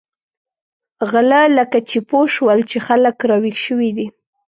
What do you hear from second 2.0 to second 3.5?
پوه شول چې خلک را